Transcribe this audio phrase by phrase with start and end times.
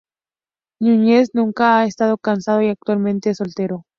[0.79, 3.85] Nuñez nunca ha estado casado y actualmente es soltero.